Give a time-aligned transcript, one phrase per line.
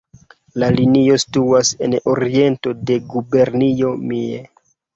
[0.61, 4.45] La linio situas en oriento de Gubernio Mie.